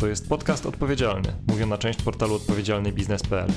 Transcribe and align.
To 0.00 0.06
jest 0.06 0.28
podcast 0.28 0.66
odpowiedzialny, 0.66 1.32
mówiona 1.48 1.78
część 1.78 2.02
portalu 2.02 2.34
odpowiedzialnybiznes.pl. 2.34 3.50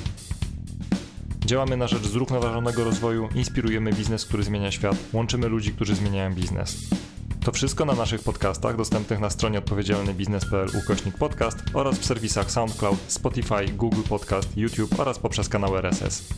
Działamy 1.45 1.77
na 1.77 1.87
rzecz 1.87 2.03
zrównoważonego 2.03 2.83
rozwoju, 2.83 3.29
inspirujemy 3.35 3.93
biznes, 3.93 4.25
który 4.25 4.43
zmienia 4.43 4.71
świat, 4.71 4.95
łączymy 5.13 5.47
ludzi, 5.47 5.71
którzy 5.71 5.95
zmieniają 5.95 6.33
biznes. 6.33 6.89
To 7.45 7.51
wszystko 7.51 7.85
na 7.85 7.93
naszych 7.93 8.23
podcastach 8.23 8.77
dostępnych 8.77 9.19
na 9.19 9.29
stronie 9.29 9.59
odpowiedzialnybiznes.pl 9.59 10.69
ukośnik 10.83 11.17
podcast 11.17 11.57
oraz 11.73 11.99
w 11.99 12.05
serwisach 12.05 12.51
SoundCloud, 12.51 12.99
Spotify, 13.07 13.65
Google 13.73 14.03
Podcast, 14.09 14.57
YouTube 14.57 14.99
oraz 14.99 15.19
poprzez 15.19 15.49
kanał 15.49 15.77
RSS. 15.77 16.33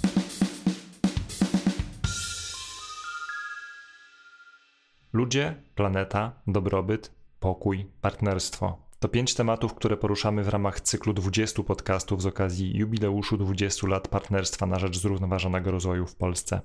Ludzie, 5.14 5.56
planeta, 5.76 6.31
dobrobyt, 6.48 7.12
pokój, 7.40 7.86
partnerstwo. 8.02 8.84
To 8.99 9.09
pięć 9.09 9.34
tematów, 9.34 9.73
które 9.73 9.98
poruszamy 9.98 10.44
w 10.44 10.49
ramach 10.49 10.81
cyklu 10.81 11.13
20 11.13 11.63
podcastów 11.63 12.22
z 12.22 12.26
okazji 12.26 12.77
jubileuszu 12.77 13.38
20 13.38 13.88
lat 13.88 14.08
partnerstwa 14.08 14.66
na 14.66 14.80
rzecz 14.80 14.98
zrównoważonego 14.98 15.72
rozwoju 15.72 16.08
w 16.08 16.16
Polsce. 16.16 16.62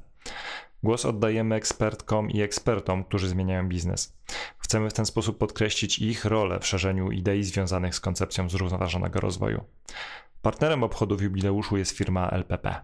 Głos 0.82 1.04
oddajemy 1.04 1.54
ekspertkom 1.54 2.30
i 2.30 2.40
ekspertom, 2.40 3.04
którzy 3.04 3.28
zmieniają 3.28 3.68
biznes. 3.68 4.16
Chcemy 4.58 4.90
w 4.90 4.92
ten 4.92 5.06
sposób 5.06 5.38
podkreślić 5.38 5.98
ich 5.98 6.24
rolę 6.24 6.60
w 6.60 6.66
szerzeniu 6.66 7.10
idei 7.10 7.44
związanych 7.44 7.94
z 7.94 8.00
koncepcją 8.00 8.48
zrównoważonego 8.48 9.20
rozwoju. 9.20 9.64
Partnerem 10.42 10.82
obchodów 10.82 11.22
jubileuszu 11.22 11.76
jest 11.76 11.96
firma 11.96 12.28
LPP. 12.28 12.80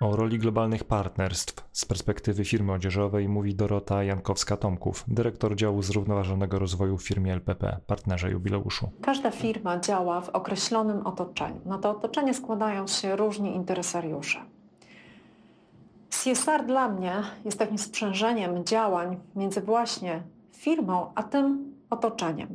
O 0.00 0.16
roli 0.16 0.38
globalnych 0.38 0.84
partnerstw 0.84 1.68
z 1.72 1.84
perspektywy 1.84 2.44
firmy 2.44 2.72
odzieżowej 2.72 3.28
mówi 3.28 3.54
Dorota 3.54 3.94
Jankowska-Tomków, 3.94 5.04
dyrektor 5.08 5.56
działu 5.56 5.82
zrównoważonego 5.82 6.58
rozwoju 6.58 6.98
w 6.98 7.02
firmie 7.02 7.32
LPP, 7.32 7.80
partnerze 7.86 8.30
jubileuszu. 8.30 8.90
Każda 9.02 9.30
firma 9.30 9.80
działa 9.80 10.20
w 10.20 10.28
określonym 10.28 11.06
otoczeniu. 11.06 11.60
Na 11.64 11.78
to 11.78 11.90
otoczenie 11.90 12.34
składają 12.34 12.86
się 12.86 13.16
różni 13.16 13.56
interesariusze. 13.56 14.40
CSR 16.10 16.66
dla 16.66 16.88
mnie 16.88 17.22
jest 17.44 17.58
takim 17.58 17.78
sprzężeniem 17.78 18.64
działań 18.64 19.20
między 19.36 19.60
właśnie 19.60 20.22
firmą 20.52 21.12
a 21.14 21.22
tym 21.22 21.74
otoczeniem. 21.90 22.48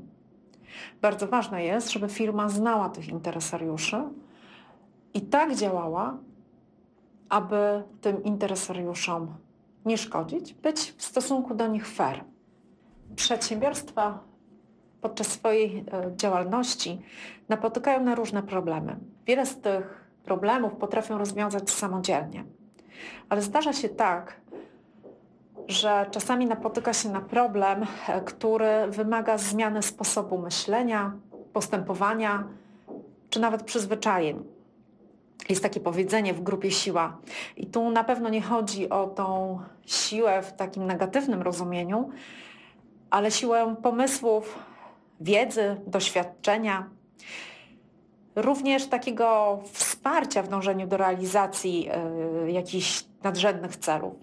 Bardzo 1.02 1.28
ważne 1.28 1.64
jest, 1.64 1.92
żeby 1.92 2.10
firma 2.10 2.50
znała 2.50 2.90
tych 2.90 3.10
interesariuszy 3.10 4.04
i 5.14 5.22
tak 5.22 5.56
działała, 5.56 6.18
aby 7.34 7.84
tym 8.02 8.24
interesariuszom 8.24 9.36
nie 9.86 9.98
szkodzić, 9.98 10.54
być 10.54 10.94
w 10.98 11.04
stosunku 11.04 11.56
do 11.56 11.68
nich 11.68 11.88
fair. 11.88 12.24
Przedsiębiorstwa 13.16 14.20
podczas 15.02 15.28
swojej 15.28 15.78
e, 15.78 15.84
działalności 16.16 17.02
napotykają 17.50 18.04
na 18.04 18.16
różne 18.16 18.44
problemy. 18.44 18.96
Wiele 19.26 19.46
z 19.46 19.62
tych 19.62 20.08
problemów 20.24 20.74
potrafią 20.74 21.18
rozwiązać 21.18 21.70
samodzielnie. 21.70 22.44
Ale 23.30 23.42
zdarza 23.42 23.74
się 23.74 23.90
tak, 23.90 24.42
że 25.68 26.06
czasami 26.12 26.46
napotyka 26.46 26.94
się 26.94 27.10
na 27.10 27.22
problem, 27.22 27.86
e, 28.08 28.22
który 28.22 28.88
wymaga 28.90 29.38
zmiany 29.38 29.82
sposobu 29.82 30.38
myślenia, 30.38 31.14
postępowania 31.54 32.48
czy 33.30 33.40
nawet 33.40 33.64
przyzwyczajeń. 33.64 34.44
Jest 35.50 35.64
takie 35.64 35.80
powiedzenie 35.80 36.34
w 36.34 36.42
grupie 36.42 36.72
siła. 36.72 37.18
I 37.58 37.68
tu 37.68 37.90
na 37.90 38.04
pewno 38.04 38.30
nie 38.30 38.42
chodzi 38.42 38.90
o 38.90 39.08
tą 39.08 39.60
siłę 39.86 40.42
w 40.42 40.54
takim 40.54 40.86
negatywnym 40.86 41.42
rozumieniu, 41.42 42.10
ale 43.10 43.32
siłę 43.32 43.76
pomysłów, 43.84 44.60
wiedzy, 45.22 45.82
doświadczenia, 45.88 46.90
również 48.36 48.88
takiego 48.88 49.60
wsparcia 49.72 50.44
w 50.44 50.48
dążeniu 50.48 50.88
do 50.88 50.98
realizacji 50.98 51.90
y, 52.48 52.52
jakichś 52.52 53.06
nadrzędnych 53.24 53.76
celów. 53.76 54.14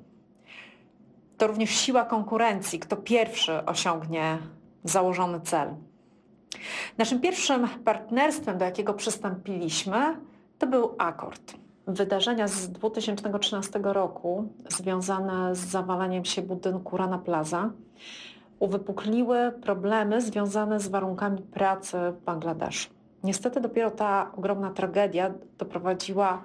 To 1.39 1.47
również 1.47 1.71
siła 1.71 2.05
konkurencji, 2.05 2.79
kto 2.79 2.97
pierwszy 2.97 3.65
osiągnie 3.65 4.39
założony 4.85 5.41
cel. 5.41 5.75
Naszym 6.99 7.21
pierwszym 7.21 7.69
partnerstwem, 7.69 8.59
do 8.59 8.65
jakiego 8.65 8.95
przystąpiliśmy, 8.95 10.17
to 10.61 10.67
był 10.67 10.95
akord. 10.99 11.55
Wydarzenia 11.87 12.49
z 12.49 12.69
2013 12.69 13.81
roku 13.83 14.49
związane 14.69 15.55
z 15.55 15.59
zawalaniem 15.59 16.25
się 16.25 16.43
budynku 16.43 16.97
Rana 16.97 17.19
Plaza 17.19 17.71
uwypukliły 18.59 19.53
problemy 19.63 20.21
związane 20.21 20.81
z 20.81 20.89
warunkami 20.89 21.43
pracy 21.43 21.97
w 22.21 22.25
Bangladeszu. 22.25 22.91
Niestety 23.25 23.61
dopiero 23.61 23.91
ta 23.91 24.33
ogromna 24.37 24.71
tragedia 24.71 25.33
doprowadziła 25.59 26.43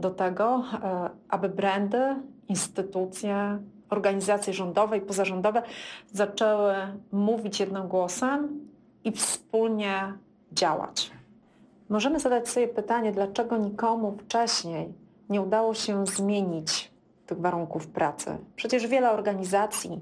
do 0.00 0.10
tego, 0.10 0.64
e, 0.72 1.10
aby 1.28 1.48
brandy, 1.48 2.16
instytucje, 2.48 3.58
organizacje 3.90 4.52
rządowe 4.52 4.98
i 4.98 5.00
pozarządowe 5.00 5.62
zaczęły 6.12 6.74
mówić 7.12 7.60
jednym 7.60 7.88
głosem 7.88 8.60
i 9.04 9.12
wspólnie 9.12 10.12
działać. 10.52 11.10
Możemy 11.88 12.20
zadać 12.20 12.48
sobie 12.48 12.68
pytanie, 12.68 13.12
dlaczego 13.12 13.56
nikomu 13.56 14.16
wcześniej 14.18 14.92
nie 15.28 15.40
udało 15.40 15.74
się 15.74 16.06
zmienić 16.06 16.90
tych 17.26 17.40
warunków 17.40 17.86
pracy. 17.86 18.36
Przecież 18.56 18.86
wiele 18.86 19.10
organizacji 19.10 20.00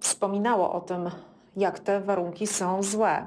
wspominało 0.00 0.72
o 0.72 0.80
tym, 0.80 1.10
jak 1.56 1.78
te 1.78 2.00
warunki 2.00 2.46
są 2.46 2.82
złe. 2.82 3.26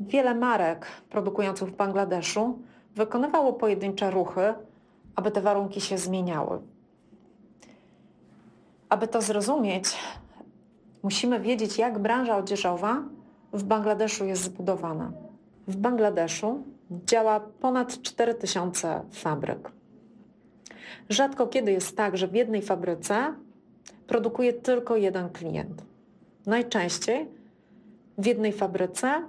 Wiele 0.00 0.34
marek 0.34 0.86
produkujących 1.10 1.68
w 1.68 1.76
Bangladeszu 1.76 2.58
wykonywało 2.94 3.52
pojedyncze 3.52 4.10
ruchy, 4.10 4.54
aby 5.16 5.30
te 5.30 5.40
warunki 5.40 5.80
się 5.80 5.98
zmieniały. 5.98 6.60
Aby 8.88 9.08
to 9.08 9.22
zrozumieć, 9.22 9.96
musimy 11.02 11.40
wiedzieć, 11.40 11.78
jak 11.78 11.98
branża 11.98 12.36
odzieżowa 12.36 13.02
w 13.52 13.62
Bangladeszu 13.64 14.24
jest 14.24 14.42
zbudowana. 14.42 15.12
W 15.68 15.76
Bangladeszu 15.76 16.62
działa 16.90 17.40
ponad 17.40 18.02
4000 18.02 19.00
fabryk. 19.12 19.70
Rzadko 21.08 21.46
kiedy 21.46 21.72
jest 21.72 21.96
tak, 21.96 22.16
że 22.16 22.28
w 22.28 22.34
jednej 22.34 22.62
fabryce 22.62 23.34
produkuje 24.06 24.52
tylko 24.52 24.96
jeden 24.96 25.30
klient. 25.30 25.82
Najczęściej 26.46 27.26
w 28.18 28.26
jednej 28.26 28.52
fabryce 28.52 29.22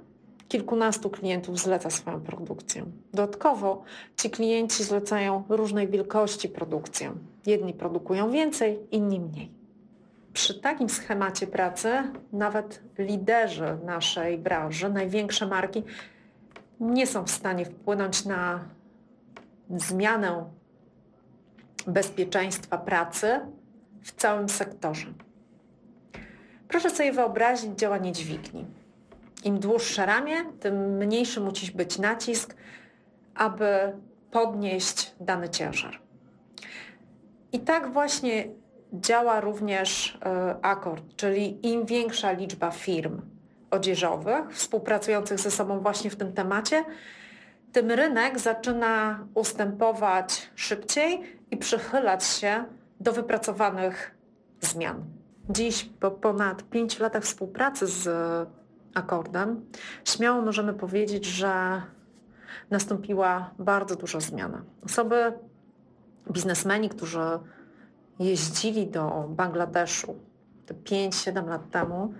kilkunastu 0.47 1.09
klientów 1.09 1.59
zleca 1.59 1.89
swoją 1.89 2.21
produkcję. 2.21 2.85
Dodatkowo 3.13 3.83
ci 4.17 4.29
klienci 4.29 4.83
zlecają 4.83 5.43
różnej 5.49 5.87
wielkości 5.87 6.49
produkcję. 6.49 7.13
Jedni 7.45 7.73
produkują 7.73 8.31
więcej, 8.31 8.79
inni 8.91 9.19
mniej. 9.19 9.51
Przy 10.33 10.61
takim 10.61 10.89
schemacie 10.89 11.47
pracy 11.47 11.89
nawet 12.33 12.81
liderzy 12.97 13.77
naszej 13.85 14.37
branży, 14.37 14.89
największe 14.89 15.47
marki, 15.47 15.83
nie 16.79 17.07
są 17.07 17.23
w 17.23 17.31
stanie 17.31 17.65
wpłynąć 17.65 18.25
na 18.25 18.65
zmianę 19.69 20.45
bezpieczeństwa 21.87 22.77
pracy 22.77 23.39
w 24.01 24.11
całym 24.11 24.49
sektorze. 24.49 25.07
Proszę 26.67 26.89
sobie 26.89 27.11
wyobrazić 27.11 27.79
działanie 27.79 28.11
dźwigni. 28.11 28.65
Im 29.43 29.59
dłuższe 29.59 30.05
ramię, 30.05 30.35
tym 30.59 30.97
mniejszy 30.97 31.41
musi 31.41 31.71
być 31.71 31.97
nacisk, 31.99 32.55
aby 33.35 33.93
podnieść 34.31 35.15
dany 35.19 35.49
ciężar. 35.49 35.99
I 37.51 37.59
tak 37.59 37.93
właśnie 37.93 38.47
działa 38.93 39.39
również 39.39 40.19
e, 40.25 40.55
akord, 40.61 41.03
czyli 41.15 41.67
im 41.67 41.85
większa 41.85 42.31
liczba 42.31 42.71
firm 42.71 43.21
odzieżowych 43.71 44.51
współpracujących 44.51 45.39
ze 45.39 45.51
sobą 45.51 45.79
właśnie 45.79 46.09
w 46.09 46.15
tym 46.15 46.33
temacie, 46.33 46.85
tym 47.71 47.91
rynek 47.91 48.39
zaczyna 48.39 49.19
ustępować 49.33 50.51
szybciej 50.55 51.39
i 51.51 51.57
przychylać 51.57 52.23
się 52.23 52.63
do 52.99 53.13
wypracowanych 53.13 54.15
zmian. 54.61 55.03
Dziś, 55.49 55.89
po 55.99 56.11
ponad 56.11 56.63
pięciu 56.63 57.03
latach 57.03 57.23
współpracy 57.23 57.87
z 57.87 58.09
akordem, 58.93 59.65
śmiało 60.05 60.41
możemy 60.41 60.73
powiedzieć, 60.73 61.25
że 61.25 61.81
nastąpiła 62.69 63.51
bardzo 63.59 63.95
duża 63.95 64.19
zmiana. 64.19 64.61
Osoby, 64.85 65.33
biznesmeni, 66.31 66.89
którzy 66.89 67.19
jeździli 68.19 68.87
do 68.87 69.25
Bangladeszu 69.29 70.15
te 70.65 70.73
5-7 70.73 71.47
lat 71.47 71.71
temu, 71.71 72.13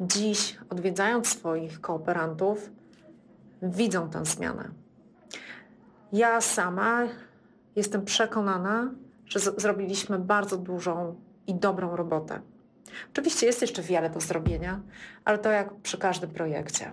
dziś 0.00 0.58
odwiedzając 0.70 1.28
swoich 1.28 1.80
kooperantów, 1.80 2.70
widzą 3.62 4.10
tę 4.10 4.24
zmianę. 4.24 4.68
Ja 6.12 6.40
sama 6.40 7.02
jestem 7.76 8.04
przekonana, 8.04 8.90
że 9.26 9.40
zrobiliśmy 9.40 10.18
bardzo 10.18 10.56
dużą 10.56 11.14
i 11.46 11.54
dobrą 11.54 11.96
robotę. 11.96 12.40
Oczywiście 13.12 13.46
jest 13.46 13.60
jeszcze 13.62 13.82
wiele 13.82 14.10
do 14.10 14.20
zrobienia, 14.20 14.80
ale 15.24 15.38
to 15.38 15.50
jak 15.50 15.74
przy 15.74 15.98
każdym 15.98 16.30
projekcie. 16.30 16.92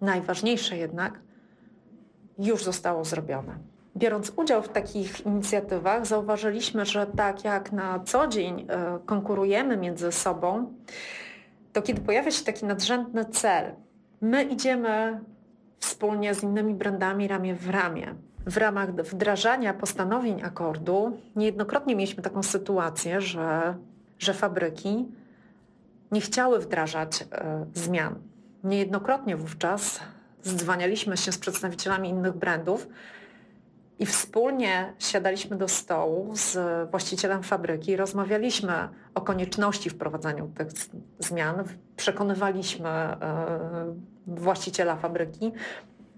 Najważniejsze 0.00 0.76
jednak 0.76 1.20
już 2.38 2.64
zostało 2.64 3.04
zrobione. 3.04 3.58
Biorąc 3.96 4.32
udział 4.36 4.62
w 4.62 4.68
takich 4.68 5.26
inicjatywach, 5.26 6.06
zauważyliśmy, 6.06 6.86
że 6.86 7.06
tak 7.06 7.44
jak 7.44 7.72
na 7.72 8.00
co 8.00 8.26
dzień 8.26 8.66
e, 8.68 8.98
konkurujemy 9.06 9.76
między 9.76 10.12
sobą, 10.12 10.74
to 11.72 11.82
kiedy 11.82 12.00
pojawia 12.00 12.30
się 12.30 12.44
taki 12.44 12.66
nadrzędny 12.66 13.24
cel, 13.24 13.74
my 14.20 14.44
idziemy 14.44 15.20
wspólnie 15.78 16.34
z 16.34 16.42
innymi 16.42 16.74
brandami 16.74 17.28
ramię 17.28 17.54
w 17.54 17.70
ramię. 17.70 18.14
W 18.46 18.56
ramach 18.56 18.94
wdrażania 18.94 19.74
postanowień 19.74 20.42
akordu 20.42 21.18
niejednokrotnie 21.36 21.96
mieliśmy 21.96 22.22
taką 22.22 22.42
sytuację, 22.42 23.20
że, 23.20 23.76
że 24.18 24.34
fabryki 24.34 25.08
nie 26.12 26.20
chciały 26.20 26.58
wdrażać 26.58 27.22
e, 27.32 27.66
zmian. 27.74 28.14
Niejednokrotnie 28.64 29.36
wówczas 29.36 30.00
zdzwanialiśmy 30.42 31.16
się 31.16 31.32
z 31.32 31.38
przedstawicielami 31.38 32.08
innych 32.08 32.36
brandów 32.36 32.88
i 34.00 34.06
wspólnie 34.06 34.92
siadaliśmy 34.98 35.56
do 35.56 35.68
stołu 35.68 36.30
z 36.34 36.58
właścicielem 36.90 37.42
fabryki, 37.42 37.96
rozmawialiśmy 37.96 38.88
o 39.14 39.20
konieczności 39.20 39.90
wprowadzania 39.90 40.44
tych 40.54 40.68
zmian, 41.18 41.64
przekonywaliśmy 41.96 42.88
e, 42.88 43.16
właściciela 44.26 44.96
fabryki, 44.96 45.52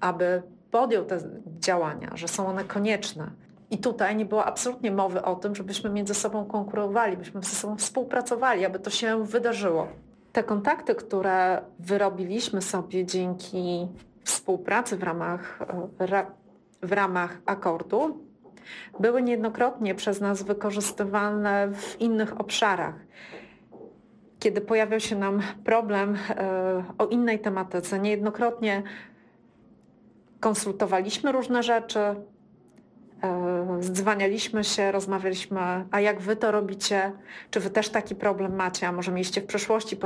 aby 0.00 0.42
podjął 0.70 1.04
te 1.04 1.18
działania, 1.58 2.10
że 2.14 2.28
są 2.28 2.46
one 2.46 2.64
konieczne. 2.64 3.30
I 3.70 3.78
tutaj 3.78 4.16
nie 4.16 4.24
było 4.24 4.44
absolutnie 4.44 4.90
mowy 4.90 5.22
o 5.22 5.36
tym, 5.36 5.54
żebyśmy 5.54 5.90
między 5.90 6.14
sobą 6.14 6.44
konkurowali, 6.44 7.16
byśmy 7.16 7.42
ze 7.42 7.56
sobą 7.56 7.76
współpracowali, 7.76 8.64
aby 8.64 8.78
to 8.78 8.90
się 8.90 9.24
wydarzyło. 9.24 9.88
Te 10.32 10.42
kontakty, 10.42 10.94
które 10.94 11.62
wyrobiliśmy 11.78 12.62
sobie 12.62 13.06
dzięki 13.06 13.88
współpracy 14.24 14.96
w 14.96 15.02
ramach, 15.02 15.62
e, 15.62 15.88
w 16.82 16.92
ramach 16.92 17.40
akordu, 17.46 18.18
były 19.00 19.22
niejednokrotnie 19.22 19.94
przez 19.94 20.20
nas 20.20 20.42
wykorzystywane 20.42 21.68
w 21.74 22.00
innych 22.00 22.40
obszarach. 22.40 22.94
Kiedy 24.38 24.60
pojawiał 24.60 25.00
się 25.00 25.16
nam 25.16 25.42
problem 25.64 26.16
e, 26.30 26.84
o 26.98 27.06
innej 27.06 27.38
tematyce, 27.40 27.98
niejednokrotnie 27.98 28.82
konsultowaliśmy 30.40 31.32
różne 31.32 31.62
rzeczy, 31.62 32.00
e, 32.00 32.16
zdzwanialiśmy 33.80 34.64
się, 34.64 34.92
rozmawialiśmy, 34.92 35.60
a 35.90 36.00
jak 36.00 36.20
wy 36.20 36.36
to 36.36 36.50
robicie, 36.50 37.12
czy 37.50 37.60
wy 37.60 37.70
też 37.70 37.88
taki 37.88 38.14
problem 38.14 38.56
macie, 38.56 38.88
a 38.88 38.92
może 38.92 39.12
mieliście 39.12 39.40
w 39.40 39.46
przeszłości, 39.46 39.96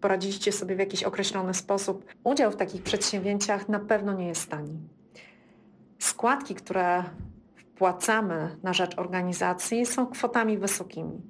poradziliście 0.00 0.52
sobie 0.52 0.76
w 0.76 0.78
jakiś 0.78 1.02
określony 1.02 1.54
sposób. 1.54 2.04
Udział 2.24 2.50
w 2.50 2.56
takich 2.56 2.82
przedsięwzięciach 2.82 3.68
na 3.68 3.78
pewno 3.78 4.12
nie 4.12 4.28
jest 4.28 4.50
tani. 4.50 4.95
Składki, 5.98 6.54
które 6.54 7.04
wpłacamy 7.56 8.56
na 8.62 8.72
rzecz 8.72 8.98
organizacji 8.98 9.86
są 9.86 10.06
kwotami 10.06 10.58
wysokimi. 10.58 11.20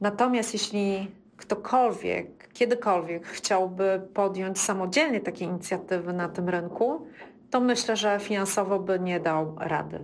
Natomiast 0.00 0.52
jeśli 0.52 1.10
ktokolwiek, 1.36 2.52
kiedykolwiek 2.52 3.26
chciałby 3.26 4.08
podjąć 4.14 4.60
samodzielnie 4.60 5.20
takie 5.20 5.44
inicjatywy 5.44 6.12
na 6.12 6.28
tym 6.28 6.48
rynku, 6.48 7.06
to 7.50 7.60
myślę, 7.60 7.96
że 7.96 8.20
finansowo 8.20 8.78
by 8.78 9.00
nie 9.00 9.20
dał 9.20 9.56
rady. 9.58 10.00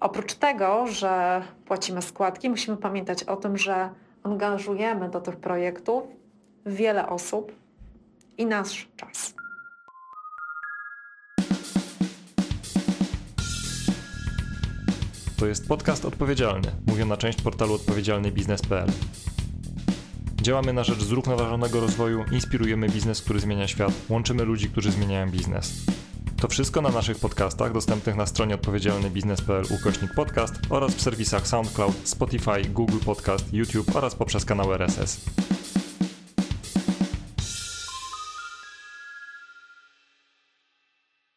Oprócz 0.00 0.34
tego, 0.34 0.86
że 0.86 1.42
płacimy 1.64 2.02
składki, 2.02 2.50
musimy 2.50 2.76
pamiętać 2.76 3.22
o 3.22 3.36
tym, 3.36 3.56
że 3.56 3.90
angażujemy 4.22 5.08
do 5.08 5.20
tych 5.20 5.36
projektów 5.36 6.02
wiele 6.66 7.08
osób 7.08 7.52
i 8.38 8.46
nasz 8.46 8.88
czas. 8.96 9.34
To 15.38 15.46
jest 15.46 15.68
podcast 15.68 16.04
odpowiedzialny, 16.04 16.68
mówiona 16.86 17.16
część 17.16 17.42
portalu 17.42 17.74
odpowiedzialnybiznes.pl. 17.74 18.88
Działamy 20.42 20.72
na 20.72 20.84
rzecz 20.84 21.02
zrównoważonego 21.02 21.80
rozwoju, 21.80 22.24
inspirujemy 22.32 22.88
biznes, 22.88 23.22
który 23.22 23.40
zmienia 23.40 23.68
świat, 23.68 23.92
łączymy 24.08 24.44
ludzi, 24.44 24.70
którzy 24.70 24.92
zmieniają 24.92 25.30
biznes. 25.30 25.84
To 26.40 26.48
wszystko 26.48 26.82
na 26.82 26.88
naszych 26.88 27.18
podcastach 27.18 27.72
dostępnych 27.72 28.16
na 28.16 28.26
stronie 28.26 28.54
odpowiedzialnybiznes.pl 28.54 29.64
ukośnik 29.80 30.14
podcast 30.14 30.54
oraz 30.70 30.94
w 30.94 31.00
serwisach 31.00 31.48
SoundCloud, 31.48 31.94
Spotify, 32.04 32.62
Google 32.68 32.98
Podcast, 33.04 33.52
YouTube 33.52 33.96
oraz 33.96 34.14
poprzez 34.14 34.44
kanał 34.44 34.74
RSS. 34.74 35.20